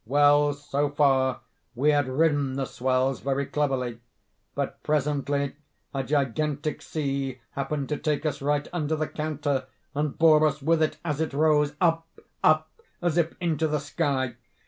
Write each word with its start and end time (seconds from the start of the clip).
"Well, 0.07 0.53
so 0.53 0.89
far 0.89 1.41
we 1.75 1.91
had 1.91 2.07
ridden 2.07 2.55
the 2.55 2.65
swells 2.65 3.19
very 3.19 3.45
cleverly; 3.45 3.99
but 4.55 4.81
presently 4.81 5.55
a 5.93 6.03
gigantic 6.03 6.81
sea 6.81 7.39
happened 7.51 7.87
to 7.89 7.97
take 7.97 8.25
us 8.25 8.41
right 8.41 8.67
under 8.73 8.95
the 8.95 9.07
counter, 9.07 9.67
and 9.93 10.17
bore 10.17 10.47
us 10.47 10.59
with 10.59 10.81
it 10.81 10.97
as 11.05 11.21
it 11.21 11.33
rose—up—up—as 11.33 13.15
if 13.15 13.35
into 13.39 13.67
the 13.67 13.79
sky. 13.79 14.37